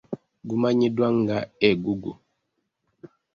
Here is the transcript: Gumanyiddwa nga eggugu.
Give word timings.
Gumanyiddwa 0.49 1.07
nga 1.19 1.37
eggugu. 1.69 2.11